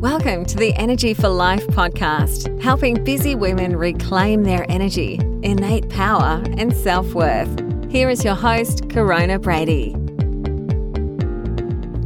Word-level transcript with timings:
Welcome 0.00 0.46
to 0.46 0.56
the 0.56 0.72
Energy 0.76 1.12
for 1.12 1.28
Life 1.28 1.66
podcast, 1.66 2.58
helping 2.62 3.04
busy 3.04 3.34
women 3.34 3.76
reclaim 3.76 4.44
their 4.44 4.64
energy, 4.70 5.20
innate 5.42 5.90
power, 5.90 6.42
and 6.56 6.74
self 6.74 7.12
worth. 7.12 7.50
Here 7.90 8.08
is 8.08 8.24
your 8.24 8.34
host, 8.34 8.88
Corona 8.88 9.38
Brady. 9.38 9.94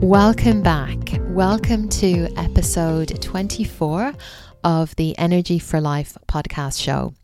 Welcome 0.05 0.61
back. 0.61 0.99
Welcome 1.29 1.89
to 1.91 2.27
episode 2.37 3.23
24 3.23 4.13
of 4.65 4.97
the 4.97 5.17
Energy 5.17 5.61
for 5.61 5.81
Life 5.81 6.19
podcast 6.27 6.83
show. 6.83 7.15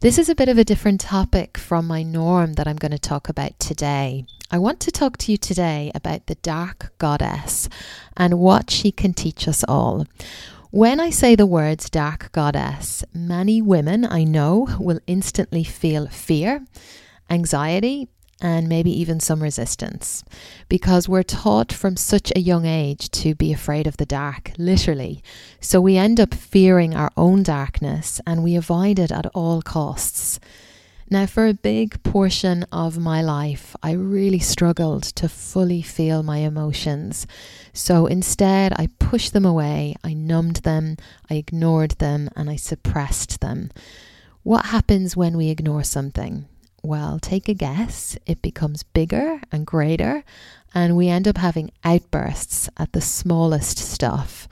This 0.00 0.16
is 0.16 0.28
a 0.28 0.34
bit 0.36 0.48
of 0.48 0.58
a 0.58 0.64
different 0.64 1.00
topic 1.00 1.58
from 1.58 1.88
my 1.88 2.04
norm 2.04 2.52
that 2.52 2.68
I'm 2.68 2.76
going 2.76 2.92
to 2.92 3.00
talk 3.00 3.28
about 3.28 3.58
today. 3.58 4.26
I 4.48 4.56
want 4.56 4.78
to 4.82 4.92
talk 4.92 5.16
to 5.18 5.32
you 5.32 5.36
today 5.36 5.90
about 5.92 6.28
the 6.28 6.36
dark 6.36 6.92
goddess 6.98 7.68
and 8.16 8.38
what 8.38 8.70
she 8.70 8.92
can 8.92 9.12
teach 9.12 9.48
us 9.48 9.64
all. 9.66 10.06
When 10.70 11.00
I 11.00 11.10
say 11.10 11.34
the 11.34 11.46
words 11.46 11.90
dark 11.90 12.30
goddess, 12.30 13.02
many 13.12 13.60
women 13.60 14.04
I 14.04 14.22
know 14.22 14.68
will 14.78 15.00
instantly 15.08 15.64
feel 15.64 16.06
fear, 16.06 16.64
anxiety, 17.28 18.06
and 18.40 18.68
maybe 18.68 18.90
even 18.90 19.20
some 19.20 19.42
resistance 19.42 20.24
because 20.68 21.08
we're 21.08 21.22
taught 21.22 21.72
from 21.72 21.96
such 21.96 22.32
a 22.34 22.40
young 22.40 22.66
age 22.66 23.10
to 23.10 23.34
be 23.34 23.52
afraid 23.52 23.86
of 23.86 23.96
the 23.96 24.06
dark, 24.06 24.52
literally. 24.58 25.22
So 25.60 25.80
we 25.80 25.96
end 25.96 26.20
up 26.20 26.34
fearing 26.34 26.94
our 26.94 27.10
own 27.16 27.42
darkness 27.42 28.20
and 28.26 28.44
we 28.44 28.54
avoid 28.54 28.98
it 28.98 29.10
at 29.10 29.26
all 29.34 29.62
costs. 29.62 30.38
Now, 31.10 31.24
for 31.24 31.46
a 31.46 31.54
big 31.54 32.02
portion 32.02 32.64
of 32.70 32.98
my 32.98 33.22
life, 33.22 33.74
I 33.82 33.92
really 33.92 34.40
struggled 34.40 35.04
to 35.04 35.26
fully 35.26 35.80
feel 35.80 36.22
my 36.22 36.38
emotions. 36.38 37.26
So 37.72 38.04
instead, 38.06 38.74
I 38.76 38.88
pushed 38.98 39.32
them 39.32 39.46
away, 39.46 39.96
I 40.04 40.12
numbed 40.12 40.64
them, 40.64 40.98
I 41.30 41.34
ignored 41.36 41.92
them, 41.92 42.28
and 42.36 42.50
I 42.50 42.56
suppressed 42.56 43.40
them. 43.40 43.70
What 44.42 44.66
happens 44.66 45.16
when 45.16 45.38
we 45.38 45.48
ignore 45.48 45.82
something? 45.82 46.46
Well, 46.82 47.18
take 47.18 47.48
a 47.48 47.54
guess. 47.54 48.16
It 48.26 48.40
becomes 48.40 48.82
bigger 48.82 49.40
and 49.50 49.66
greater, 49.66 50.22
and 50.74 50.96
we 50.96 51.08
end 51.08 51.26
up 51.26 51.36
having 51.36 51.70
outbursts 51.82 52.68
at 52.76 52.92
the 52.92 53.00
smallest 53.00 53.78
stuff. 53.78 54.48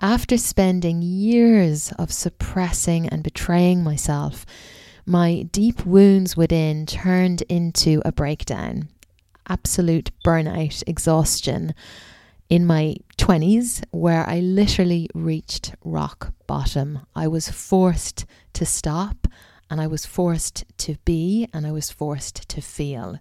After 0.00 0.36
spending 0.36 1.00
years 1.00 1.92
of 1.92 2.12
suppressing 2.12 3.08
and 3.08 3.22
betraying 3.22 3.82
myself, 3.82 4.44
my 5.06 5.42
deep 5.50 5.86
wounds 5.86 6.36
within 6.36 6.86
turned 6.86 7.42
into 7.42 8.02
a 8.04 8.12
breakdown, 8.12 8.88
absolute 9.48 10.10
burnout, 10.24 10.82
exhaustion 10.86 11.74
in 12.48 12.66
my 12.66 12.96
20s, 13.16 13.82
where 13.92 14.28
I 14.28 14.40
literally 14.40 15.08
reached 15.14 15.74
rock 15.84 16.34
bottom. 16.46 17.00
I 17.14 17.28
was 17.28 17.48
forced 17.48 18.26
to 18.52 18.66
stop 18.66 19.21
and 19.72 19.80
I 19.80 19.86
was 19.86 20.04
forced 20.04 20.66
to 20.76 20.96
be 21.06 21.48
and 21.54 21.66
I 21.66 21.72
was 21.72 21.90
forced 21.90 22.46
to 22.50 22.60
feel. 22.60 23.18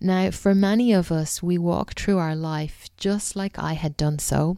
Now, 0.00 0.32
for 0.32 0.52
many 0.52 0.92
of 0.92 1.12
us, 1.12 1.44
we 1.44 1.58
walk 1.58 1.94
through 1.94 2.18
our 2.18 2.34
life 2.34 2.88
just 2.96 3.36
like 3.36 3.56
I 3.56 3.74
had 3.74 3.96
done 3.96 4.18
so 4.18 4.56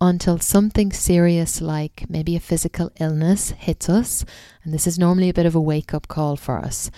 until 0.00 0.40
something 0.40 0.90
serious, 0.90 1.60
like 1.60 2.06
maybe 2.08 2.34
a 2.34 2.40
physical 2.40 2.90
illness, 2.98 3.50
hits 3.50 3.88
us. 3.88 4.24
And 4.64 4.74
this 4.74 4.88
is 4.88 4.98
normally 4.98 5.28
a 5.28 5.34
bit 5.34 5.46
of 5.46 5.54
a 5.54 5.60
wake 5.60 5.94
up 5.94 6.08
call 6.08 6.34
for 6.34 6.58
us. 6.58 6.90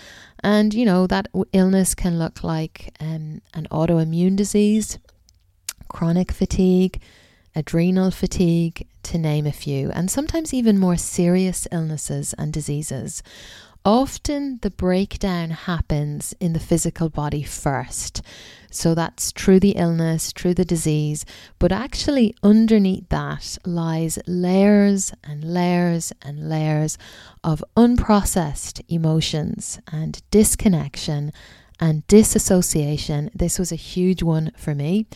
And, 0.43 0.73
you 0.73 0.87
know, 0.87 1.07
that 1.09 1.29
illness 1.53 1.95
can 1.95 2.19
look 2.19 2.43
like 2.43 2.95
um, 2.99 3.43
an 3.53 3.69
autoimmune 3.71 4.37
disease, 4.37 4.99
chronic 5.89 6.33
fatigue, 6.33 7.03
adrenal 7.55 8.11
fatigue, 8.11 8.87
to 9.07 9.19
name 9.19 9.47
a 9.47 9.53
few, 9.53 9.91
and 9.93 10.11
sometimes 10.11 10.53
even 10.53 10.79
more 10.79 10.97
serious 10.97 11.69
illnesses 11.71 12.35
and 12.37 12.53
diseases. 12.53 13.23
Often 13.87 14.59
the 14.63 14.71
breakdown 14.73 15.51
happens 15.51 16.35
in 16.41 16.55
the 16.55 16.59
physical 16.59 17.09
body 17.09 17.45
first. 17.45 18.21
So 18.69 18.97
that's 18.97 19.31
through 19.31 19.61
the 19.61 19.77
illness, 19.77 20.33
through 20.33 20.55
the 20.55 20.65
disease, 20.65 21.25
but 21.61 21.71
actually 21.71 22.35
underneath 22.43 23.09
that 23.11 23.59
lies 23.65 24.19
layers 24.27 25.13
and 25.23 25.45
layers 25.45 26.13
and 26.21 26.49
layers 26.49 26.99
of 27.45 27.63
unprocessed 27.77 28.83
emotions 28.89 29.79
and 29.93 30.21
disconnection 30.33 31.31
and 31.79 32.05
disassociation. 32.09 33.31
This 33.37 33.57
was 33.57 33.71
a 33.71 33.77
huge 33.77 34.21
one 34.21 34.51
for 34.57 34.75
me. 34.75 35.07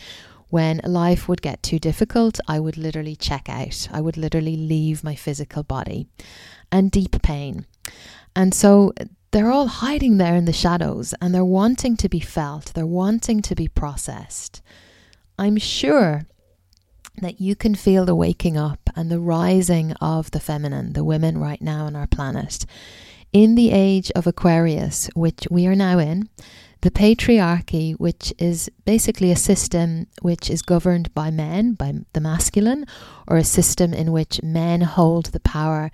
When 0.47 0.79
life 0.85 1.27
would 1.27 1.41
get 1.41 1.61
too 1.61 1.77
difficult, 1.77 2.39
I 2.47 2.61
would 2.61 2.77
literally 2.77 3.17
check 3.17 3.49
out. 3.49 3.89
I 3.91 3.99
would 3.99 4.15
literally 4.15 4.55
leave 4.55 5.03
my 5.03 5.15
physical 5.15 5.63
body. 5.63 6.07
And 6.71 6.89
deep 6.89 7.21
pain. 7.21 7.65
And 8.35 8.53
so 8.53 8.93
they're 9.31 9.51
all 9.51 9.67
hiding 9.67 10.17
there 10.17 10.35
in 10.35 10.45
the 10.45 10.53
shadows 10.53 11.13
and 11.21 11.33
they're 11.33 11.45
wanting 11.45 11.97
to 11.97 12.09
be 12.09 12.19
felt, 12.19 12.73
they're 12.73 12.85
wanting 12.85 13.41
to 13.43 13.55
be 13.55 13.67
processed. 13.67 14.61
I'm 15.37 15.57
sure 15.57 16.23
that 17.21 17.41
you 17.41 17.55
can 17.55 17.75
feel 17.75 18.05
the 18.05 18.15
waking 18.15 18.57
up 18.57 18.89
and 18.95 19.09
the 19.09 19.19
rising 19.19 19.93
of 19.93 20.31
the 20.31 20.39
feminine, 20.39 20.93
the 20.93 21.03
women 21.03 21.37
right 21.37 21.61
now 21.61 21.85
on 21.85 21.95
our 21.95 22.07
planet. 22.07 22.65
In 23.33 23.55
the 23.55 23.71
age 23.71 24.11
of 24.11 24.27
Aquarius, 24.27 25.09
which 25.15 25.47
we 25.49 25.65
are 25.67 25.75
now 25.75 25.99
in, 25.99 26.29
the 26.81 26.91
patriarchy, 26.91 27.93
which 27.93 28.33
is 28.37 28.69
basically 28.85 29.31
a 29.31 29.35
system 29.35 30.07
which 30.21 30.49
is 30.49 30.61
governed 30.61 31.13
by 31.13 31.29
men, 31.31 31.73
by 31.73 31.93
the 32.13 32.19
masculine, 32.19 32.85
or 33.27 33.37
a 33.37 33.43
system 33.43 33.93
in 33.93 34.11
which 34.11 34.41
men 34.41 34.81
hold 34.81 35.27
the 35.27 35.39
power, 35.39 35.91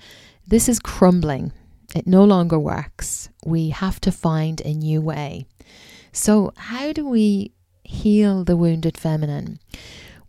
this 0.48 0.70
is 0.70 0.80
crumbling. 0.80 1.52
It 1.96 2.08
no 2.08 2.24
longer 2.24 2.60
works. 2.60 3.30
We 3.46 3.70
have 3.70 4.00
to 4.02 4.12
find 4.12 4.62
a 4.62 4.74
new 4.74 5.02
way. 5.02 5.46
So, 6.12 6.52
how 6.58 6.94
do 6.94 7.08
we 7.08 7.54
heal 7.84 8.44
the 8.44 8.58
wounded 8.58 8.98
feminine? 8.98 9.60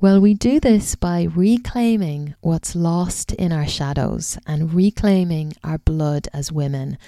Well, 0.01 0.21
we 0.21 0.35
do 0.35 0.61
this 0.61 0.95
by 0.95 1.25
reclaiming 1.25 2.37
what's 2.41 2.77
lost 2.77 3.33
in 3.33 3.51
our 3.51 3.67
shadows 3.67 4.39
and 4.47 4.73
reclaiming 4.73 5.55
our 5.65 5.79
blood 5.79 6.29
as 6.33 6.53
women. 6.53 6.99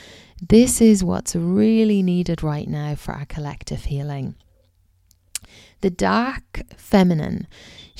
This 0.42 0.80
is 0.80 1.04
what's 1.04 1.36
really 1.36 2.02
needed 2.02 2.42
right 2.42 2.66
now 2.66 2.96
for 2.96 3.12
our 3.12 3.26
collective 3.26 3.84
healing. 3.84 4.34
The 5.82 5.90
dark 5.90 6.62
feminine 6.76 7.46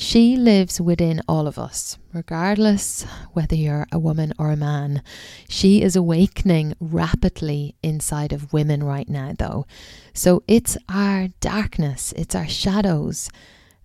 she 0.01 0.35
lives 0.35 0.81
within 0.81 1.21
all 1.27 1.45
of 1.45 1.59
us, 1.59 1.99
regardless 2.11 3.03
whether 3.33 3.55
you're 3.55 3.85
a 3.91 3.99
woman 3.99 4.33
or 4.39 4.49
a 4.49 4.57
man. 4.57 5.03
She 5.47 5.83
is 5.83 5.95
awakening 5.95 6.73
rapidly 6.79 7.75
inside 7.83 8.33
of 8.33 8.51
women 8.51 8.81
right 8.81 9.07
now, 9.07 9.33
though. 9.37 9.67
So 10.11 10.41
it's 10.47 10.75
our 10.89 11.27
darkness, 11.39 12.15
it's 12.17 12.33
our 12.33 12.47
shadows 12.47 13.29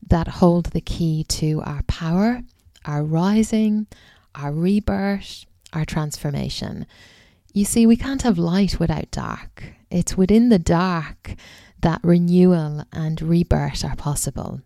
that 0.09 0.27
hold 0.41 0.67
the 0.67 0.81
key 0.81 1.23
to 1.25 1.61
our 1.67 1.83
power, 1.83 2.41
our 2.87 3.05
rising, 3.05 3.87
our 4.35 4.53
rebirth, 4.53 5.45
our 5.75 5.85
transformation. 5.85 6.87
You 7.53 7.67
see, 7.67 7.87
we 7.87 7.97
can't 7.97 8.23
have 8.23 8.39
light 8.39 8.81
without 8.81 9.11
dark. 9.11 9.65
It's 9.91 10.17
within 10.17 10.49
the 10.49 10.59
dark 10.59 11.35
that 11.83 12.01
renewal 12.03 12.85
and 12.91 13.21
rebirth 13.21 13.85
are 13.85 13.97
possible. 13.97 14.63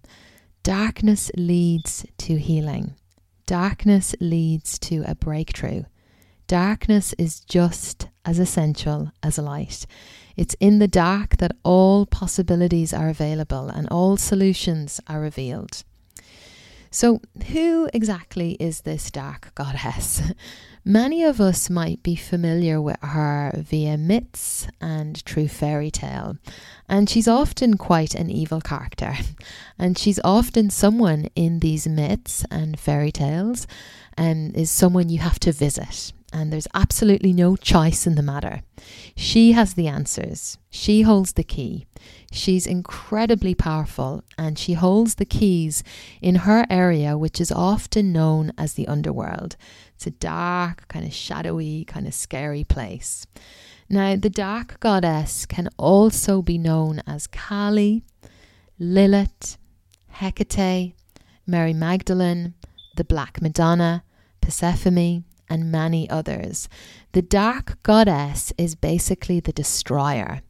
Darkness 0.63 1.31
leads 1.39 2.05
to 2.19 2.37
healing. 2.37 2.95
Darkness 3.47 4.15
leads 4.21 4.79
to 4.81 5.03
a 5.07 5.15
breakthrough. 5.15 5.85
Darkness 6.47 7.15
is 7.15 7.41
just 7.41 8.09
as 8.27 8.39
essential 8.39 9.11
as 9.23 9.39
light. 9.39 9.87
It's 10.37 10.55
in 10.61 10.79
the 10.79 10.87
dark 10.87 11.39
that 11.39 11.57
all 11.63 12.05
possibilities 12.05 12.93
are 12.93 13.09
available 13.09 13.71
and 13.71 13.89
all 13.89 14.19
solutions 14.19 15.01
are 15.07 15.21
revealed. 15.21 15.83
So, 16.93 17.21
who 17.53 17.89
exactly 17.95 18.53
is 18.59 18.81
this 18.81 19.13
dark 19.13 19.55
goddess? 19.55 20.23
Many 20.85 21.23
of 21.23 21.41
us 21.41 21.71
might 21.71 22.03
be 22.03 22.17
familiar 22.17 22.81
with 22.81 22.97
her 23.01 23.53
via 23.57 23.97
myths 23.97 24.67
and 24.81 25.25
true 25.25 25.47
fairy 25.47 25.91
tale, 25.93 26.37
and 26.89 27.09
she's 27.09 27.29
often 27.29 27.77
quite 27.77 28.17
an 28.17 28.29
evil 28.29 28.61
character. 28.61 29.15
And 29.79 29.97
she's 29.97 30.19
often 30.25 30.69
someone 30.69 31.29
in 31.37 31.61
these 31.61 31.87
myths 31.87 32.45
and 32.51 32.79
fairy 32.79 33.13
tales, 33.13 33.69
and 34.17 34.57
is 34.57 34.71
someone 34.71 35.09
you 35.09 35.21
have 35.21 35.39
to 35.41 35.53
visit 35.53 36.13
and 36.33 36.53
there's 36.53 36.69
absolutely 36.75 37.33
no 37.33 37.57
choice 37.57 38.07
in 38.07 38.15
the 38.15 38.23
matter. 38.23 38.63
She 39.17 39.53
has 39.53 39.75
the 39.75 39.89
answers, 39.89 40.59
she 40.71 41.03
holds 41.03 41.33
the 41.33 41.45
key. 41.45 41.87
She's 42.33 42.67
incredibly 42.67 43.55
powerful 43.55 44.23
and 44.39 44.59
she 44.59 44.75
holds 44.75 45.17
the 45.17 45.25
keys 45.25 45.83
in 46.23 46.37
her 46.37 46.65
area, 46.71 47.19
which 47.19 47.41
is 47.41 47.53
often 47.53 48.13
known 48.13 48.53
as 48.57 48.75
the 48.75 48.89
underworld. 48.89 49.57
It's 49.95 50.07
a 50.07 50.11
dark, 50.13 50.89
kind 50.89 51.05
of 51.05 51.13
shadowy, 51.13 51.85
kind 51.85 52.07
of 52.07 52.15
scary 52.15 52.65
place. 52.65 53.27
Now, 53.89 54.15
the 54.15 54.31
dark 54.31 54.79
goddess 54.79 55.45
can 55.47 55.69
also 55.77 56.43
be 56.43 56.57
known 56.57 57.03
as 57.07 57.27
Kali, 57.27 58.05
Lilith, 58.79 59.59
Hecate, 60.09 60.95
Mary 61.47 61.75
Magdalene, 61.75 62.55
the 62.97 63.05
Black 63.05 63.43
Madonna, 63.43 64.05
Persephone, 64.41 65.25
and 65.51 65.71
many 65.71 66.09
others. 66.09 66.69
The 67.13 67.23
dark 67.23 67.83
goddess 67.83 68.53
is 68.57 68.75
basically 68.77 69.41
the 69.41 69.53
destroyer. 69.53 70.41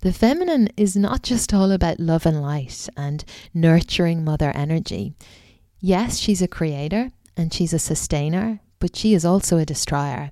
The 0.00 0.12
feminine 0.12 0.68
is 0.76 0.94
not 0.94 1.22
just 1.22 1.54
all 1.54 1.72
about 1.72 1.98
love 1.98 2.26
and 2.26 2.42
light 2.42 2.88
and 2.96 3.24
nurturing 3.54 4.22
mother 4.22 4.52
energy. 4.54 5.14
Yes, 5.80 6.18
she's 6.18 6.42
a 6.42 6.48
creator 6.48 7.10
and 7.36 7.52
she's 7.52 7.72
a 7.72 7.78
sustainer, 7.78 8.60
but 8.80 8.94
she 8.94 9.14
is 9.14 9.24
also 9.24 9.56
a 9.56 9.64
destroyer, 9.64 10.30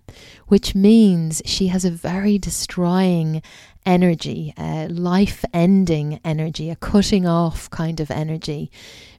which 0.49 0.75
means 0.75 1.41
she 1.47 1.69
has 1.69 1.85
a 1.87 1.91
very 1.91 2.39
destroying 2.39 3.43
energy, 3.87 4.53
a 4.59 4.89
life 4.89 5.45
ending 5.55 6.21
energy, 6.23 6.69
a 6.69 6.77
cutting 6.77 7.27
off 7.27 7.71
kind 7.71 8.01
of 8.01 8.11
energy, 8.11 8.71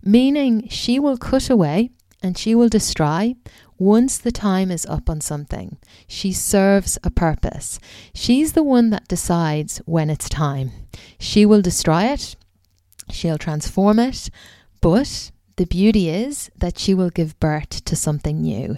meaning 0.03 0.67
she 0.69 0.99
will 0.99 1.17
cut 1.17 1.49
away 1.49 1.89
and 2.21 2.37
she 2.37 2.53
will 2.53 2.69
destroy 2.69 3.35
once 3.79 4.17
the 4.17 4.31
time 4.31 4.69
is 4.69 4.85
up 4.85 5.09
on 5.09 5.21
something. 5.21 5.77
She 6.07 6.31
serves 6.33 6.99
a 7.03 7.09
purpose. 7.09 7.79
She's 8.13 8.53
the 8.53 8.63
one 8.63 8.89
that 8.89 9.07
decides 9.07 9.79
when 9.85 10.09
it's 10.09 10.29
time. 10.29 10.71
She 11.17 11.45
will 11.45 11.61
destroy 11.61 12.03
it, 12.03 12.35
she'll 13.09 13.37
transform 13.37 13.97
it, 13.99 14.29
but 14.81 15.31
the 15.55 15.65
beauty 15.65 16.09
is 16.09 16.51
that 16.57 16.77
she 16.77 16.93
will 16.93 17.09
give 17.09 17.39
birth 17.39 17.83
to 17.85 17.95
something 17.95 18.41
new. 18.41 18.77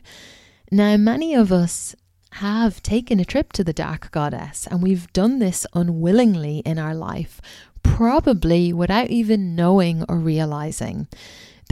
Now, 0.72 0.98
many 0.98 1.36
of 1.36 1.52
us 1.52 1.96
have 2.36 2.82
taken 2.82 3.20
a 3.20 3.26
trip 3.26 3.52
to 3.54 3.64
the 3.64 3.74
dark 3.74 4.10
goddess, 4.12 4.68
and 4.68 4.82
we've 4.82 5.12
done 5.14 5.40
this 5.40 5.68
unwillingly 5.74 6.60
in 6.60 6.80
our 6.80 6.96
life, 6.96 7.42
probably 7.84 8.72
without 8.72 9.10
even 9.10 9.56
knowing 9.56 10.06
or 10.08 10.18
realizing. 10.18 11.08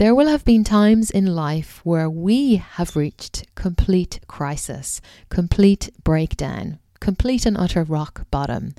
There 0.00 0.14
will 0.14 0.28
have 0.28 0.46
been 0.46 0.64
times 0.64 1.10
in 1.10 1.26
life 1.26 1.82
where 1.84 2.08
we 2.08 2.56
have 2.56 2.96
reached 2.96 3.44
complete 3.54 4.18
crisis, 4.26 5.02
complete 5.28 5.90
breakdown, 6.02 6.78
complete 7.00 7.44
and 7.44 7.54
utter 7.54 7.84
rock 7.84 8.24
bottom, 8.30 8.74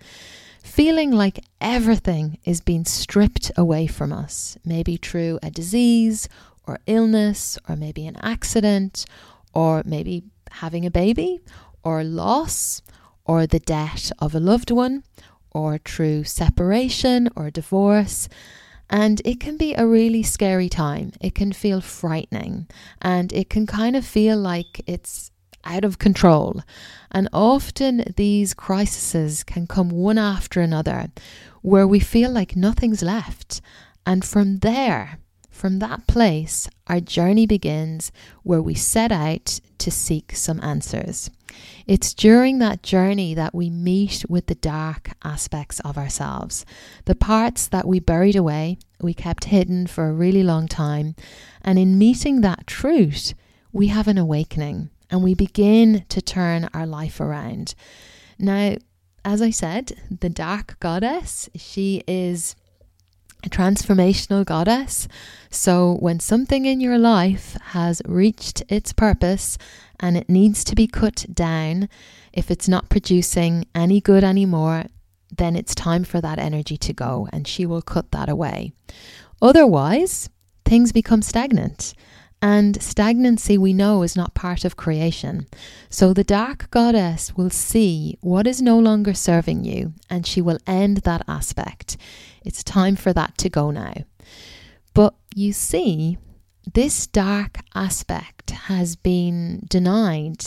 feeling 0.64 1.12
like 1.12 1.46
everything 1.62 2.40
is 2.44 2.60
being 2.60 2.86
stripped 2.86 3.52
away 3.56 3.86
from 3.86 4.12
us, 4.12 4.58
maybe 4.66 4.98
through 4.98 5.38
a 5.44 5.52
disease 5.52 6.28
or 6.66 6.80
illness, 6.88 7.56
or 7.70 7.76
maybe 7.76 8.08
an 8.08 8.18
accident, 8.24 9.06
or 9.54 9.84
maybe 9.86 10.24
having 10.50 10.88
a 10.88 10.90
baby, 10.90 11.40
or 11.84 12.04
loss, 12.04 12.82
or 13.26 13.46
the 13.46 13.60
death 13.60 14.12
of 14.18 14.34
a 14.34 14.40
loved 14.40 14.72
one, 14.72 15.04
or 15.52 15.78
through 15.78 16.24
separation 16.24 17.30
or 17.36 17.52
divorce. 17.52 18.28
And 18.92 19.22
it 19.24 19.40
can 19.40 19.56
be 19.56 19.74
a 19.74 19.88
really 19.88 20.22
scary 20.22 20.68
time. 20.68 21.14
It 21.22 21.34
can 21.34 21.54
feel 21.54 21.80
frightening 21.80 22.68
and 23.02 23.32
it 23.32 23.50
can 23.50 23.66
kind 23.66 23.96
of 23.96 24.06
feel 24.06 24.38
like 24.38 24.84
it's 24.86 25.32
out 25.64 25.86
of 25.86 25.98
control. 25.98 26.62
And 27.10 27.30
often 27.32 28.14
these 28.18 28.54
crises 28.54 29.44
can 29.44 29.66
come 29.66 29.90
one 29.90 30.18
after 30.18 30.60
another 30.60 31.10
where 31.62 31.88
we 31.88 32.02
feel 32.02 32.32
like 32.32 32.58
nothing's 32.58 33.02
left. 33.02 33.62
And 34.06 34.26
from 34.26 34.58
there, 34.58 35.20
from 35.62 35.78
that 35.78 36.08
place, 36.08 36.68
our 36.88 37.00
journey 37.00 37.46
begins 37.46 38.12
where 38.42 38.64
we 38.64 38.74
set 38.74 39.12
out 39.12 39.60
to 39.78 39.92
seek 39.92 40.36
some 40.36 40.60
answers. 40.64 41.30
It's 41.86 42.16
during 42.16 42.58
that 42.58 42.82
journey 42.82 43.36
that 43.36 43.54
we 43.54 43.70
meet 43.70 44.26
with 44.28 44.48
the 44.48 44.56
dark 44.56 45.12
aspects 45.24 45.80
of 45.82 46.00
ourselves, 46.00 46.66
the 47.06 47.14
parts 47.14 47.68
that 47.68 47.88
we 47.88 48.00
buried 48.00 48.36
away, 48.36 48.80
we 49.02 49.14
kept 49.14 49.46
hidden 49.46 49.86
for 49.86 50.10
a 50.10 50.14
really 50.14 50.42
long 50.42 50.68
time. 50.68 51.14
And 51.62 51.78
in 51.78 52.00
meeting 52.00 52.42
that 52.42 52.66
truth, 52.66 53.36
we 53.72 53.86
have 53.88 54.08
an 54.08 54.18
awakening 54.18 54.90
and 55.12 55.24
we 55.24 55.36
begin 55.36 56.06
to 56.10 56.24
turn 56.24 56.70
our 56.74 56.88
life 56.88 57.22
around. 57.22 57.76
Now, 58.40 58.78
as 59.24 59.44
I 59.44 59.52
said, 59.52 59.92
the 60.10 60.30
dark 60.30 60.80
goddess, 60.80 61.52
she 61.54 62.02
is 62.08 62.56
a 63.44 63.50
transformational 63.50 64.46
goddess. 64.46 65.08
So, 65.50 65.98
when 66.00 66.20
something 66.20 66.66
in 66.66 66.80
your 66.80 66.98
life 66.98 67.58
has 67.68 68.02
reached 68.06 68.64
its 68.70 68.94
purpose 68.94 69.58
and 70.00 70.18
it 70.18 70.30
needs 70.30 70.64
to 70.66 70.76
be 70.76 70.88
cut 70.88 71.26
down, 71.34 71.90
if 72.34 72.50
it's 72.50 72.68
not 72.68 72.90
producing 72.90 73.66
any 73.76 74.02
good 74.02 74.24
anymore, 74.24 74.86
then 75.36 75.56
it's 75.56 75.76
time 75.76 76.04
for 76.04 76.22
that 76.22 76.40
energy 76.40 76.78
to 76.78 76.94
go 76.94 77.28
and 77.32 77.48
she 77.48 77.66
will 77.66 77.82
cut 77.82 78.12
that 78.12 78.30
away. 78.30 78.74
Otherwise, 79.42 80.30
things 80.66 80.92
become 80.92 81.22
stagnant. 81.22 81.94
And 82.42 82.82
stagnancy, 82.82 83.58
we 83.58 83.72
know, 83.72 84.02
is 84.02 84.16
not 84.16 84.34
part 84.34 84.66
of 84.66 84.76
creation. 84.76 85.46
So 85.90 86.12
the 86.12 86.24
dark 86.24 86.72
goddess 86.72 87.38
will 87.38 87.52
see 87.52 88.18
what 88.22 88.48
is 88.48 88.62
no 88.62 88.80
longer 88.80 89.14
serving 89.14 89.64
you 89.64 89.94
and 90.10 90.26
she 90.26 90.42
will 90.42 90.58
end 90.66 90.98
that 90.98 91.24
aspect. 91.28 91.98
It's 92.44 92.64
time 92.64 92.96
for 92.96 93.14
that 93.14 93.38
to 93.40 93.50
go 93.50 93.70
now. 93.70 93.94
But 94.94 95.14
you 95.36 95.54
see, 95.54 96.18
this 96.74 97.06
dark 97.08 97.60
aspect 97.76 98.52
has 98.52 98.96
been 98.96 99.66
denied 99.70 100.44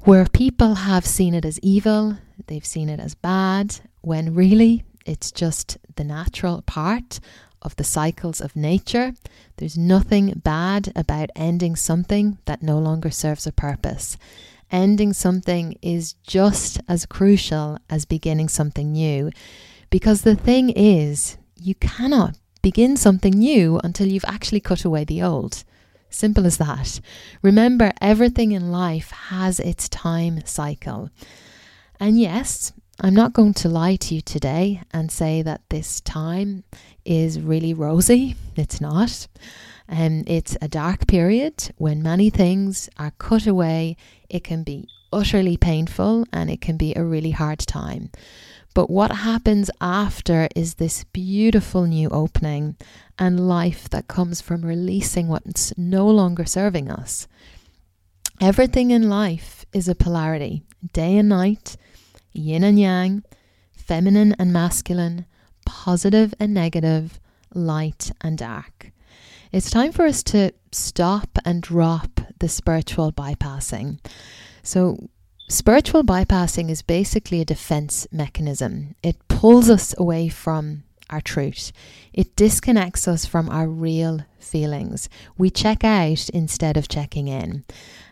where 0.00 0.26
people 0.26 0.74
have 0.74 1.06
seen 1.06 1.34
it 1.34 1.44
as 1.44 1.58
evil, 1.60 2.18
they've 2.46 2.64
seen 2.64 2.88
it 2.88 3.00
as 3.00 3.14
bad, 3.14 3.80
when 4.02 4.34
really 4.34 4.84
it's 5.04 5.32
just 5.32 5.78
the 5.96 6.04
natural 6.04 6.62
part 6.62 7.18
of 7.66 7.76
the 7.76 7.84
cycles 7.84 8.40
of 8.40 8.56
nature. 8.56 9.12
There's 9.56 9.76
nothing 9.76 10.40
bad 10.44 10.92
about 10.96 11.30
ending 11.36 11.76
something 11.76 12.38
that 12.46 12.62
no 12.62 12.78
longer 12.78 13.10
serves 13.10 13.46
a 13.46 13.52
purpose. 13.52 14.16
Ending 14.70 15.12
something 15.12 15.76
is 15.82 16.14
just 16.26 16.80
as 16.88 17.04
crucial 17.04 17.78
as 17.90 18.04
beginning 18.04 18.48
something 18.48 18.92
new. 18.92 19.30
Because 19.90 20.22
the 20.22 20.36
thing 20.36 20.70
is, 20.70 21.36
you 21.60 21.74
cannot 21.74 22.38
begin 22.62 22.96
something 22.96 23.32
new 23.32 23.78
until 23.84 24.08
you've 24.08 24.24
actually 24.26 24.60
cut 24.60 24.84
away 24.84 25.04
the 25.04 25.22
old. 25.22 25.64
Simple 26.08 26.46
as 26.46 26.56
that. 26.56 27.00
Remember, 27.42 27.92
everything 28.00 28.52
in 28.52 28.72
life 28.72 29.10
has 29.10 29.60
its 29.60 29.88
time 29.88 30.44
cycle. 30.44 31.10
And 32.00 32.18
yes, 32.18 32.72
I'm 32.98 33.14
not 33.14 33.34
going 33.34 33.52
to 33.54 33.68
lie 33.68 33.96
to 33.96 34.14
you 34.14 34.22
today 34.22 34.80
and 34.90 35.12
say 35.12 35.42
that 35.42 35.60
this 35.68 36.00
time 36.00 36.64
is 37.04 37.40
really 37.40 37.74
rosy. 37.74 38.36
It's 38.56 38.80
not. 38.80 39.28
Um, 39.88 40.24
it's 40.26 40.56
a 40.62 40.68
dark 40.68 41.06
period 41.06 41.72
when 41.76 42.02
many 42.02 42.30
things 42.30 42.88
are 42.98 43.12
cut 43.18 43.46
away. 43.46 43.96
It 44.30 44.42
can 44.44 44.62
be 44.62 44.88
utterly 45.12 45.58
painful 45.58 46.24
and 46.32 46.50
it 46.50 46.62
can 46.62 46.78
be 46.78 46.94
a 46.94 47.04
really 47.04 47.32
hard 47.32 47.58
time. 47.60 48.10
But 48.72 48.90
what 48.90 49.10
happens 49.10 49.70
after 49.80 50.48
is 50.56 50.74
this 50.74 51.04
beautiful 51.04 51.84
new 51.84 52.08
opening 52.08 52.76
and 53.18 53.48
life 53.48 53.88
that 53.90 54.08
comes 54.08 54.40
from 54.40 54.62
releasing 54.62 55.28
what's 55.28 55.76
no 55.76 56.08
longer 56.08 56.44
serving 56.46 56.90
us. 56.90 57.28
Everything 58.40 58.90
in 58.90 59.08
life 59.08 59.64
is 59.72 59.88
a 59.88 59.94
polarity 59.94 60.62
day 60.92 61.16
and 61.16 61.28
night, 61.28 61.76
yin 62.36 62.64
and 62.64 62.78
yang, 62.78 63.24
feminine 63.72 64.34
and 64.38 64.52
masculine, 64.52 65.26
positive 65.64 66.34
and 66.38 66.52
negative, 66.52 67.20
light 67.54 68.12
and 68.20 68.38
dark. 68.38 68.92
It's 69.52 69.70
time 69.70 69.92
for 69.92 70.04
us 70.04 70.22
to 70.24 70.52
stop 70.72 71.38
and 71.44 71.62
drop 71.62 72.20
the 72.38 72.48
spiritual 72.48 73.12
bypassing. 73.12 73.98
So, 74.62 75.08
spiritual 75.48 76.02
bypassing 76.02 76.70
is 76.70 76.82
basically 76.82 77.40
a 77.40 77.44
defense 77.44 78.06
mechanism. 78.10 78.96
It 79.02 79.16
pulls 79.28 79.70
us 79.70 79.94
away 79.96 80.28
from 80.28 80.82
our 81.08 81.20
truth. 81.20 81.72
It 82.12 82.34
disconnects 82.36 83.06
us 83.06 83.24
from 83.24 83.48
our 83.48 83.68
real 83.68 84.20
feelings. 84.38 85.08
We 85.38 85.50
check 85.50 85.84
out 85.84 86.28
instead 86.30 86.76
of 86.76 86.88
checking 86.88 87.28
in. 87.28 87.64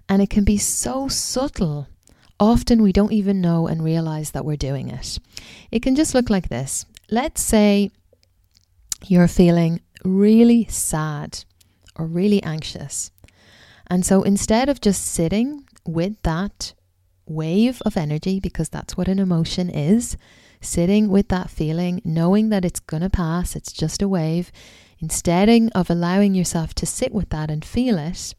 And 0.08 0.22
it 0.22 0.30
can 0.30 0.44
be 0.44 0.58
so 0.58 1.08
subtle 1.08 1.88
Often 2.40 2.82
we 2.82 2.92
don't 2.92 3.12
even 3.12 3.40
know 3.40 3.66
and 3.66 3.82
realize 3.82 4.32
that 4.32 4.44
we're 4.44 4.56
doing 4.56 4.88
it. 4.88 5.18
It 5.70 5.82
can 5.82 5.94
just 5.94 6.14
look 6.14 6.30
like 6.30 6.48
this. 6.48 6.84
Let's 7.10 7.40
say 7.40 7.90
you're 9.06 9.28
feeling 9.28 9.80
really 10.04 10.66
sad 10.66 11.44
or 11.96 12.06
really 12.06 12.42
anxious. 12.42 13.10
And 13.86 14.04
so 14.04 14.22
instead 14.22 14.68
of 14.68 14.80
just 14.80 15.04
sitting 15.04 15.64
with 15.86 16.20
that 16.22 16.72
wave 17.26 17.80
of 17.86 17.96
energy, 17.96 18.40
because 18.40 18.68
that's 18.68 18.96
what 18.96 19.08
an 19.08 19.18
emotion 19.18 19.70
is, 19.70 20.16
sitting 20.60 21.08
with 21.08 21.28
that 21.28 21.50
feeling, 21.50 22.00
knowing 22.04 22.48
that 22.48 22.64
it's 22.64 22.80
going 22.80 23.02
to 23.02 23.10
pass, 23.10 23.54
it's 23.54 23.72
just 23.72 24.02
a 24.02 24.08
wave, 24.08 24.50
instead 24.98 25.48
of 25.74 25.90
allowing 25.90 26.34
yourself 26.34 26.74
to 26.74 26.86
sit 26.86 27.12
with 27.12 27.28
that 27.28 27.50
and 27.50 27.64
feel 27.64 27.98
it, 27.98 28.34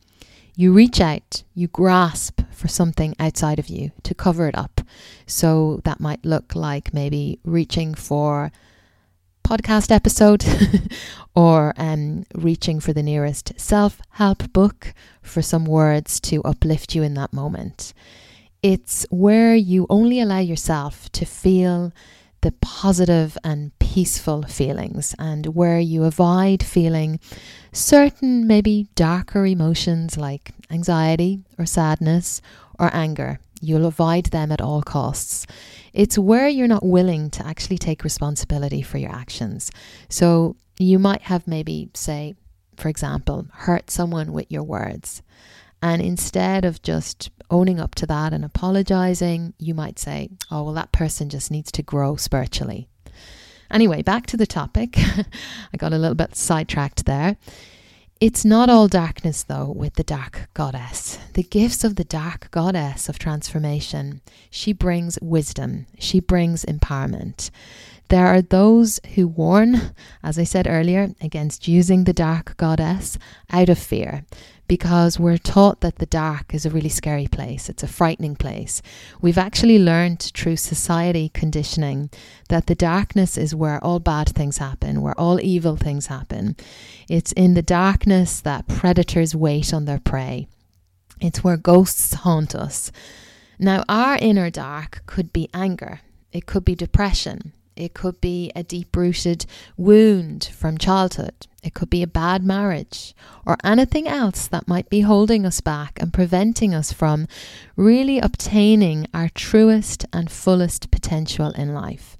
you 0.55 0.73
reach 0.73 0.99
out, 0.99 1.43
you 1.53 1.67
grasp 1.67 2.41
for 2.55 2.67
something 2.67 3.15
outside 3.19 3.59
of 3.59 3.67
you 3.67 3.91
to 4.03 4.13
cover 4.13 4.47
it 4.47 4.57
up. 4.57 4.81
So 5.25 5.81
that 5.83 5.99
might 5.99 6.25
look 6.25 6.55
like 6.55 6.93
maybe 6.93 7.39
reaching 7.43 7.93
for 7.93 8.51
podcast 9.45 9.91
episode 9.91 10.43
or 11.35 11.73
um, 11.77 12.25
reaching 12.33 12.79
for 12.79 12.93
the 12.93 13.03
nearest 13.03 13.53
self 13.57 14.01
help 14.11 14.51
book 14.51 14.93
for 15.21 15.41
some 15.41 15.65
words 15.65 16.19
to 16.19 16.41
uplift 16.43 16.95
you 16.95 17.03
in 17.03 17.13
that 17.13 17.31
moment. 17.33 17.93
It's 18.63 19.05
where 19.11 19.53
you 19.53 19.85
only 19.89 20.19
allow 20.19 20.39
yourself 20.39 21.11
to 21.11 21.25
feel 21.25 21.93
the 22.41 22.53
positive 22.53 23.37
and 23.43 23.77
peaceful 23.95 24.43
feelings 24.43 25.15
and 25.17 25.45
where 25.55 25.79
you 25.79 26.03
avoid 26.03 26.61
feeling 26.61 27.17
certain, 27.71 28.45
maybe 28.45 28.89
darker 28.93 29.45
emotions 29.45 30.17
like 30.17 30.51
anxiety 30.69 31.39
or 31.57 31.65
sadness 31.65 32.41
or 32.77 32.93
anger. 32.93 33.39
You'll 33.61 33.85
avoid 33.85 34.25
them 34.25 34.51
at 34.51 34.59
all 34.59 34.81
costs. 34.81 35.47
It's 35.93 36.17
where 36.17 36.49
you're 36.49 36.67
not 36.67 36.85
willing 36.85 37.29
to 37.29 37.47
actually 37.47 37.77
take 37.77 38.03
responsibility 38.03 38.81
for 38.81 38.97
your 38.97 39.15
actions. 39.15 39.71
So 40.09 40.57
you 40.77 40.99
might 40.99 41.21
have 41.21 41.47
maybe, 41.47 41.89
say, 41.93 42.35
for 42.75 42.89
example, 42.89 43.47
hurt 43.53 43.89
someone 43.89 44.33
with 44.33 44.51
your 44.51 44.63
words. 44.63 45.21
And 45.81 46.01
instead 46.01 46.65
of 46.65 46.81
just 46.81 47.29
owning 47.49 47.79
up 47.79 47.95
to 47.95 48.05
that 48.07 48.33
and 48.33 48.43
apologizing, 48.43 49.53
you 49.57 49.73
might 49.73 49.99
say, 49.99 50.31
oh, 50.51 50.63
well, 50.63 50.73
that 50.73 50.91
person 50.91 51.29
just 51.29 51.49
needs 51.49 51.71
to 51.71 51.81
grow 51.81 52.17
spiritually. 52.17 52.89
Anyway, 53.71 54.01
back 54.01 54.25
to 54.27 54.37
the 54.37 54.47
topic. 54.47 54.97
I 55.73 55.77
got 55.77 55.93
a 55.93 55.97
little 55.97 56.15
bit 56.15 56.35
sidetracked 56.35 57.05
there. 57.05 57.37
It's 58.21 58.45
not 58.45 58.69
all 58.69 58.87
darkness, 58.87 59.43
though, 59.43 59.73
with 59.75 59.95
the 59.95 60.03
dark 60.03 60.47
goddess. 60.53 61.19
The 61.33 61.43
gifts 61.43 61.83
of 61.83 61.97
the 61.97 62.05
dark 62.05 62.49
goddess 62.51 63.09
of 63.09 63.19
transformation. 63.19 64.21
She 64.49 64.71
brings 64.71 65.19
wisdom, 65.21 65.85
she 65.99 66.21
brings 66.21 66.63
empowerment. 66.63 67.49
There 68.09 68.27
are 68.27 68.41
those 68.41 68.99
who 69.15 69.27
warn, 69.27 69.93
as 70.23 70.37
I 70.37 70.43
said 70.43 70.67
earlier, 70.67 71.09
against 71.19 71.67
using 71.67 72.03
the 72.03 72.13
dark 72.13 72.55
goddess 72.55 73.17
out 73.51 73.67
of 73.67 73.79
fear 73.79 74.23
because 74.67 75.19
we're 75.19 75.37
taught 75.37 75.81
that 75.81 75.97
the 75.97 76.05
dark 76.05 76.53
is 76.53 76.65
a 76.65 76.69
really 76.69 76.89
scary 76.89 77.27
place. 77.27 77.69
It's 77.69 77.83
a 77.83 77.87
frightening 77.87 78.35
place. 78.35 78.81
We've 79.21 79.37
actually 79.37 79.79
learned 79.79 80.31
through 80.35 80.57
society 80.57 81.29
conditioning 81.29 82.09
that 82.49 82.67
the 82.67 82.75
darkness 82.75 83.37
is 83.37 83.53
where 83.53 83.83
all 83.83 83.99
bad 83.99 84.29
things 84.29 84.57
happen, 84.57 85.01
where 85.01 85.19
all 85.19 85.39
evil 85.39 85.75
things 85.75 86.07
happen. 86.07 86.55
It's 87.09 87.31
in 87.33 87.53
the 87.53 87.61
darkness 87.61 88.41
that 88.41 88.67
predators 88.67 89.35
wait 89.35 89.73
on 89.73 89.85
their 89.85 89.99
prey. 89.99 90.47
It's 91.21 91.43
where 91.43 91.57
ghosts 91.57 92.13
haunt 92.13 92.55
us. 92.55 92.91
Now, 93.59 93.83
our 93.87 94.17
inner 94.17 94.49
dark 94.49 95.03
could 95.05 95.31
be 95.31 95.49
anger, 95.53 96.01
it 96.31 96.45
could 96.45 96.65
be 96.65 96.75
depression, 96.75 97.53
it 97.75 97.93
could 97.93 98.21
be 98.21 98.51
a 98.55 98.63
deep 98.63 98.95
rooted 98.95 99.45
wound 99.77 100.49
from 100.53 100.77
childhood. 100.77 101.47
It 101.63 101.73
could 101.73 101.89
be 101.89 102.03
a 102.03 102.07
bad 102.07 102.43
marriage 102.43 103.15
or 103.45 103.57
anything 103.63 104.07
else 104.07 104.47
that 104.47 104.67
might 104.67 104.89
be 104.89 105.01
holding 105.01 105.45
us 105.45 105.61
back 105.61 105.99
and 106.01 106.13
preventing 106.13 106.73
us 106.73 106.91
from 106.91 107.27
really 107.75 108.19
obtaining 108.19 109.07
our 109.13 109.29
truest 109.29 110.05
and 110.13 110.31
fullest 110.31 110.91
potential 110.91 111.51
in 111.51 111.73
life. 111.73 112.17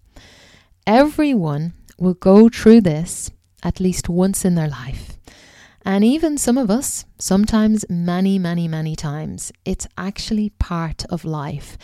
Everyone 0.88 1.74
will 1.98 2.16
go 2.16 2.50
through 2.50 2.82
this 2.82 3.32
at 3.64 3.80
least 3.80 4.10
once 4.10 4.46
in 4.46 4.56
their 4.56 4.68
life. 4.70 5.18
And 5.84 6.04
even 6.04 6.40
some 6.40 6.58
of 6.58 6.72
us, 6.72 7.06
sometimes 7.20 7.86
many, 7.88 8.40
many, 8.40 8.68
many 8.68 8.96
times, 8.96 9.52
it's 9.66 9.88
actually 9.98 10.50
part 10.50 11.06
of 11.12 11.24
life. 11.24 11.78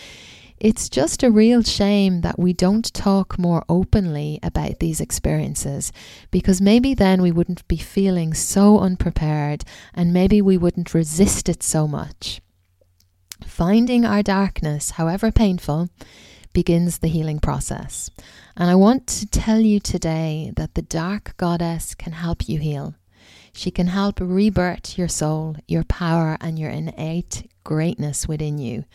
It's 0.63 0.89
just 0.89 1.23
a 1.23 1.31
real 1.31 1.63
shame 1.63 2.21
that 2.21 2.37
we 2.37 2.53
don't 2.53 2.93
talk 2.93 3.39
more 3.39 3.65
openly 3.67 4.37
about 4.43 4.77
these 4.77 5.01
experiences 5.01 5.91
because 6.29 6.61
maybe 6.61 6.93
then 6.93 7.23
we 7.23 7.31
wouldn't 7.31 7.67
be 7.67 7.77
feeling 7.77 8.35
so 8.35 8.77
unprepared 8.77 9.63
and 9.91 10.13
maybe 10.13 10.39
we 10.39 10.59
wouldn't 10.59 10.93
resist 10.93 11.49
it 11.49 11.63
so 11.63 11.87
much. 11.87 12.41
Finding 13.43 14.05
our 14.05 14.21
darkness, 14.21 14.91
however 14.91 15.31
painful, 15.31 15.89
begins 16.53 16.99
the 16.99 17.07
healing 17.07 17.39
process. 17.39 18.11
And 18.55 18.69
I 18.69 18.75
want 18.75 19.07
to 19.07 19.25
tell 19.25 19.61
you 19.61 19.79
today 19.79 20.53
that 20.57 20.75
the 20.75 20.83
dark 20.83 21.35
goddess 21.37 21.95
can 21.95 22.13
help 22.13 22.47
you 22.47 22.59
heal. 22.59 22.93
She 23.51 23.71
can 23.71 23.87
help 23.87 24.19
rebirth 24.21 24.95
your 24.95 25.07
soul, 25.07 25.55
your 25.67 25.85
power, 25.85 26.37
and 26.39 26.59
your 26.59 26.69
innate 26.69 27.49
greatness 27.63 28.27
within 28.27 28.59
you. 28.59 28.85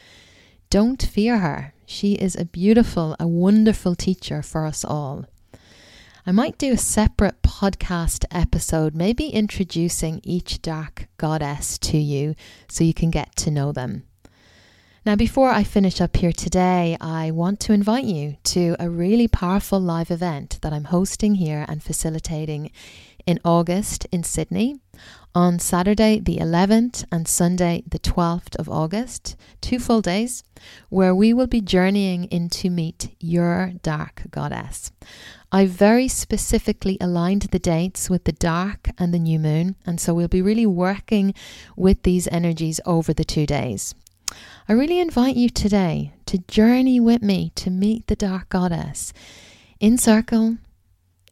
Don't 0.71 1.03
fear 1.03 1.39
her. 1.39 1.75
She 1.87 2.15
is 2.15 2.35
a 2.35 2.45
beautiful, 2.45 3.15
a 3.21 3.27
wonderful 3.29 3.95
teacher 3.95 4.43
for 4.43 4.67
us 4.67 4.85
all. 4.85 5.27
I 6.27 6.33
might 6.33 6.59
do 6.59 6.73
a 6.73 6.77
separate 6.77 7.41
podcast 7.43 8.25
episode, 8.33 8.95
maybe 8.97 9.29
introducing 9.29 10.21
each 10.25 10.61
dark 10.61 11.07
goddess 11.19 11.79
to 11.79 11.99
you 11.99 12.35
so 12.69 12.83
you 12.83 12.93
can 12.93 13.11
get 13.11 13.37
to 13.37 13.51
know 13.53 13.71
them. 13.71 14.03
Now, 15.05 15.15
before 15.15 15.51
I 15.51 15.63
finish 15.63 16.01
up 16.01 16.17
here 16.17 16.33
today, 16.33 16.97
I 17.01 17.31
want 17.31 17.61
to 17.61 17.73
invite 17.73 18.07
you 18.07 18.39
to 18.43 18.75
a 18.81 18.91
really 18.91 19.29
powerful 19.29 19.79
live 19.79 20.11
event 20.11 20.59
that 20.63 20.73
I'm 20.73 20.87
hosting 20.87 21.37
here 21.37 21.65
and 21.69 21.81
facilitating 21.81 22.73
in 23.25 23.39
August 23.45 24.09
in 24.11 24.25
Sydney 24.25 24.81
on 25.35 25.59
Saturday 25.59 26.19
the 26.19 26.38
11th 26.38 27.05
and 27.12 27.29
Sunday 27.29 27.83
the 27.87 27.99
12th 27.99 28.57
of 28.57 28.69
August, 28.69 29.37
two 29.61 29.79
full 29.79 30.00
days, 30.00 30.43
where 30.88 31.15
we 31.15 31.33
will 31.33 31.47
be 31.47 31.61
journeying 31.61 32.25
in 32.25 32.49
to 32.49 32.71
meet 32.71 33.15
your 33.21 33.73
dark 33.83 34.23
goddess. 34.31 34.93
I 35.53 35.67
very 35.67 36.09
specifically 36.09 36.97
aligned 37.00 37.43
the 37.43 37.59
dates 37.59 38.11
with 38.11 38.25
the 38.25 38.33
dark 38.33 38.88
and 38.99 39.12
the 39.12 39.19
new 39.19 39.38
moon, 39.38 39.76
and 39.85 40.00
so 40.00 40.15
we'll 40.15 40.29
be 40.29 40.43
really 40.43 40.67
working 40.67 41.35
with 41.76 42.03
these 42.03 42.29
energies 42.29 42.81
over 42.87 43.12
the 43.12 43.25
two 43.25 43.47
days. 43.47 43.95
I 44.69 44.73
really 44.73 44.99
invite 44.99 45.37
you 45.37 45.49
today 45.49 46.15
to 46.26 46.38
journey 46.38 46.99
with 46.99 47.23
me 47.23 47.53
to 47.57 47.71
meet 47.71 48.07
the 48.07 48.17
dark 48.17 48.49
goddess 48.49 49.12
in 49.79 49.99
circle 49.99 50.57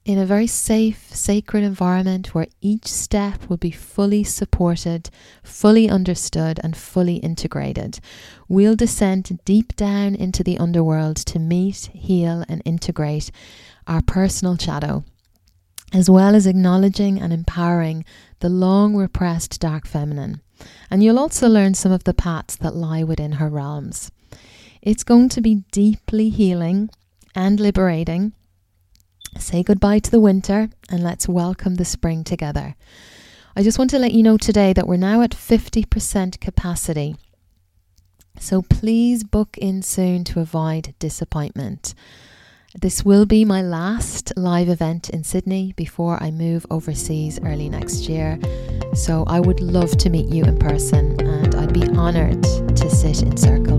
in 0.05 0.19
a 0.19 0.27
very 0.27 0.47
safe, 0.47 1.09
sacred 1.15 1.65
environment 1.65 2.35
where 2.35 2.47
each 2.61 2.87
step 2.87 3.49
will 3.49 3.57
be 3.57 3.71
fully 3.71 4.23
supported, 4.23 5.09
fully 5.43 5.89
understood, 5.89 6.61
and 6.63 6.77
fully 6.77 7.17
integrated. 7.17 8.01
We'll 8.47 8.77
descend 8.77 9.39
deep 9.47 9.75
down 9.77 10.15
into 10.15 10.45
the 10.45 10.59
underworld 10.59 11.17
to 11.17 11.39
meet, 11.39 11.89
heal, 11.95 12.45
and 12.49 12.61
integrate 12.67 13.31
our 13.87 14.03
personal 14.03 14.59
shadow, 14.59 15.05
as 15.95 16.11
well 16.11 16.35
as 16.35 16.47
acknowledging 16.47 17.19
and 17.19 17.33
empowering 17.33 18.05
the 18.41 18.51
long 18.51 18.97
repressed 18.97 19.59
dark 19.59 19.87
feminine. 19.87 20.43
And 20.91 21.03
you'll 21.03 21.19
also 21.19 21.49
learn 21.49 21.73
some 21.73 21.93
of 21.93 22.05
the 22.05 22.15
paths 22.15 22.57
that 22.57 22.77
lie 22.77 23.05
within 23.05 23.33
her 23.33 23.49
realms. 23.49 24.11
It's 24.83 25.03
going 25.03 25.31
to 25.31 25.41
be 25.41 25.65
deeply 25.73 26.29
healing 26.29 26.91
and 27.35 27.59
liberating 27.59 28.35
Say 29.39 29.63
goodbye 29.63 29.99
to 29.99 30.11
the 30.11 30.21
winter 30.21 30.71
and 30.89 31.03
let's 31.03 31.29
welcome 31.29 31.75
the 31.75 31.85
spring 31.85 32.25
together. 32.25 32.77
I 33.57 33.63
just 33.63 33.79
want 33.79 33.91
to 33.91 33.99
let 33.99 34.13
you 34.13 34.23
know 34.23 34.37
today 34.37 34.73
that 34.73 34.87
we're 34.87 34.97
now 34.97 35.23
at 35.23 35.31
50% 35.31 36.41
capacity. 36.41 37.17
So 38.39 38.63
please 38.63 39.23
book 39.23 39.57
in 39.59 39.83
soon 39.83 40.25
to 40.25 40.41
avoid 40.41 40.95
disappointment. 40.99 41.95
This 42.81 43.05
will 43.05 43.27
be 43.27 43.45
my 43.45 43.63
last 43.63 44.33
live 44.37 44.69
event 44.69 45.09
in 45.11 45.23
Sydney 45.23 45.73
before 45.77 46.21
I 46.21 46.33
move 46.33 46.67
overseas 46.71 47.39
early 47.45 47.69
next 47.69 48.09
year. 48.09 48.39
So 48.95 49.25
I 49.29 49.39
would 49.39 49.61
love 49.61 49.97
to 49.99 50.11
meet 50.11 50.27
you 50.27 50.43
in 50.45 50.59
person 50.59 51.21
and 51.21 51.55
I'd 51.55 51.73
be 51.73 51.89
honoured 51.91 52.43
to 52.43 52.91
sit 52.91 53.23
in 53.23 53.37
circle 53.37 53.79